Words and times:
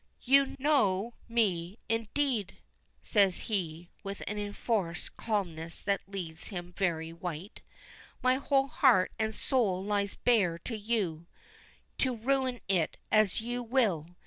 "You 0.23 0.55
know 0.57 1.13
me, 1.29 1.77
indeed!" 1.87 2.57
says 3.03 3.41
he, 3.41 3.91
with 4.01 4.23
an 4.25 4.39
enforced 4.39 5.15
calmness 5.15 5.79
that 5.83 6.01
leaves 6.07 6.47
him 6.47 6.73
very 6.75 7.13
white. 7.13 7.61
"My 8.23 8.37
whole 8.37 8.67
heart 8.67 9.11
and 9.19 9.35
soul 9.35 9.83
lies 9.83 10.15
bare 10.15 10.57
to 10.57 10.75
you, 10.75 11.27
to 11.99 12.15
ruin 12.15 12.61
it 12.67 12.97
as 13.11 13.41
you 13.41 13.61
will. 13.61 14.15